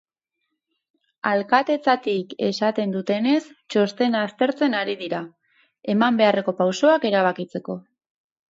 Alkatetzatik 1.31 2.33
esan 2.47 2.95
dutenez, 2.95 3.37
txostena 3.75 4.25
aztertzen 4.31 4.79
ari 4.81 4.97
dira, 5.05 5.23
eman 5.97 6.19
beharreko 6.23 6.57
pausoak 6.63 7.11
erabakitzeko. 7.13 7.79